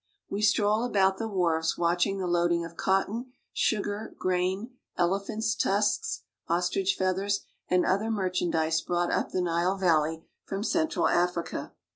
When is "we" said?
0.31-0.41